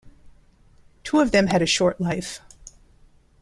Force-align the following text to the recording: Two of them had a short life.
Two 1.03 1.19
of 1.19 1.29
them 1.29 1.45
had 1.45 1.61
a 1.61 1.67
short 1.67 2.01
life. 2.01 2.41